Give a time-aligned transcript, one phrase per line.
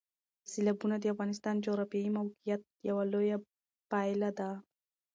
[0.51, 3.37] سیلابونه د افغانستان د جغرافیایي موقیعت یوه لویه
[3.91, 4.49] پایله ده.